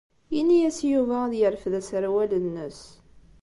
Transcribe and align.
Ini-as 0.39 0.79
i 0.81 0.87
Yuba 0.93 1.17
ad 1.25 1.33
yerfed 1.39 1.73
asawal-nnes. 1.79 2.79